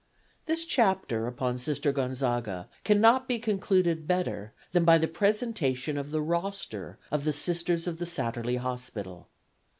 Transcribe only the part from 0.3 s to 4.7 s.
This chapter upon Sister Gonzaga cannot be concluded better